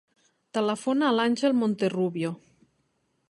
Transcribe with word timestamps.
Telefona 0.57 1.05
a 1.09 1.11
l'Àngel 1.17 1.55
Monterrubio. 1.59 2.35